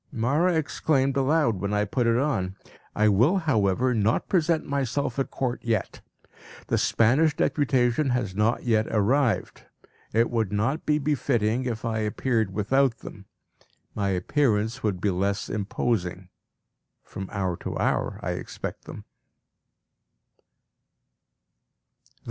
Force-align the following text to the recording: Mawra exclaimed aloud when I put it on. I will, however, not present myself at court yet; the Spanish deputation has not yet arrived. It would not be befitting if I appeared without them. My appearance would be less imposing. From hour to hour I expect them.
Mawra 0.11 0.55
exclaimed 0.57 1.15
aloud 1.15 1.57
when 1.57 1.75
I 1.75 1.85
put 1.85 2.07
it 2.07 2.17
on. 2.17 2.55
I 2.95 3.07
will, 3.07 3.37
however, 3.37 3.93
not 3.93 4.27
present 4.27 4.65
myself 4.65 5.19
at 5.19 5.29
court 5.29 5.63
yet; 5.63 6.01
the 6.69 6.79
Spanish 6.79 7.35
deputation 7.35 8.09
has 8.09 8.33
not 8.35 8.63
yet 8.63 8.87
arrived. 8.87 9.65
It 10.11 10.31
would 10.31 10.51
not 10.51 10.87
be 10.87 10.97
befitting 10.97 11.65
if 11.65 11.85
I 11.85 11.99
appeared 11.99 12.51
without 12.51 12.97
them. 13.01 13.25
My 13.93 14.09
appearance 14.09 14.81
would 14.81 15.01
be 15.01 15.11
less 15.11 15.49
imposing. 15.51 16.29
From 17.03 17.29
hour 17.31 17.55
to 17.57 17.77
hour 17.77 18.19
I 18.23 18.31
expect 18.31 18.85
them. 18.85 19.05